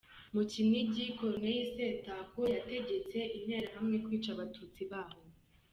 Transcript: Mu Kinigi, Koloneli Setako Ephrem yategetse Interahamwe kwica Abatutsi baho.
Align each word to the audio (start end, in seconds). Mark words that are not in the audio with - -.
Mu 0.33 0.43
Kinigi, 0.51 1.03
Koloneli 1.17 1.63
Setako 1.77 2.39
Ephrem 2.55 2.69
yategetse 2.77 3.17
Interahamwe 3.37 3.95
kwica 4.05 4.29
Abatutsi 4.35 4.81
baho. 4.91 5.19